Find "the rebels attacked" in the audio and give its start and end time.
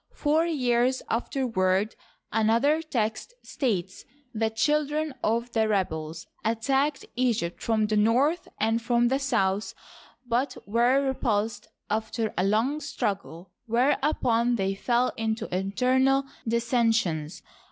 5.51-7.05